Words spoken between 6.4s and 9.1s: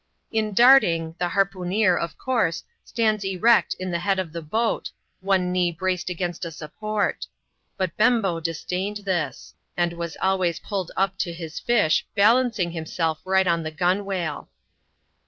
a support. But Bembo disdained